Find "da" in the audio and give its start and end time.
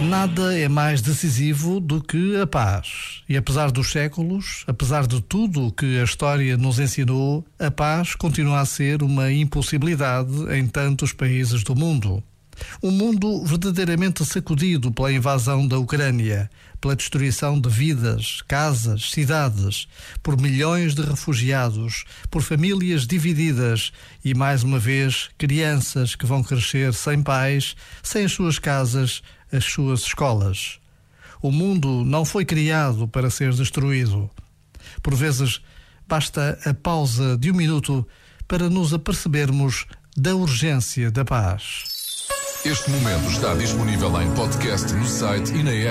15.66-15.78, 40.16-40.34, 41.10-41.24